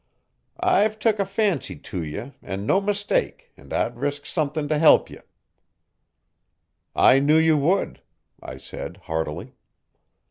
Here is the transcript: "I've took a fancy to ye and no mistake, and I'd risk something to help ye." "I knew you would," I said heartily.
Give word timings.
"I've 0.63 0.97
took 0.97 1.19
a 1.19 1.25
fancy 1.25 1.75
to 1.75 2.03
ye 2.03 2.31
and 2.41 2.65
no 2.65 2.81
mistake, 2.81 3.51
and 3.55 3.71
I'd 3.71 3.97
risk 3.97 4.25
something 4.25 4.67
to 4.69 4.79
help 4.79 5.11
ye." 5.11 5.19
"I 6.95 7.19
knew 7.19 7.37
you 7.37 7.55
would," 7.59 8.01
I 8.41 8.57
said 8.57 8.97
heartily. 9.05 9.53